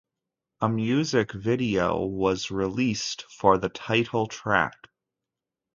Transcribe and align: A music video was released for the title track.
A 0.61 0.67
music 0.67 1.31
video 1.31 2.03
was 2.03 2.49
released 2.49 3.21
for 3.29 3.59
the 3.59 3.69
title 3.69 4.25
track. 4.25 4.73